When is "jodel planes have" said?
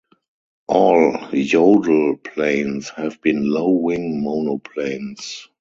1.31-3.21